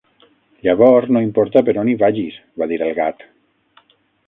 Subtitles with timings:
[0.67, 3.25] "Llavors no importa per on hi vagis" va dir el Gat.